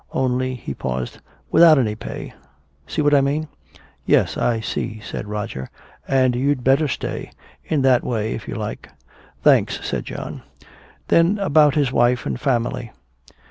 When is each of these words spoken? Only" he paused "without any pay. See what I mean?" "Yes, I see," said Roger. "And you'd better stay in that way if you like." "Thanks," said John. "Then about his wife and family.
Only" 0.13 0.55
he 0.55 0.73
paused 0.73 1.19
"without 1.51 1.77
any 1.77 1.93
pay. 1.93 2.33
See 2.87 3.03
what 3.03 3.13
I 3.13 3.21
mean?" 3.21 3.47
"Yes, 4.03 4.35
I 4.35 4.59
see," 4.59 4.99
said 4.99 5.27
Roger. 5.27 5.69
"And 6.07 6.35
you'd 6.35 6.63
better 6.63 6.87
stay 6.87 7.29
in 7.63 7.83
that 7.83 8.03
way 8.03 8.33
if 8.33 8.47
you 8.47 8.55
like." 8.55 8.89
"Thanks," 9.43 9.79
said 9.87 10.05
John. 10.05 10.41
"Then 11.09 11.37
about 11.37 11.75
his 11.75 11.91
wife 11.91 12.25
and 12.25 12.41
family. 12.41 12.91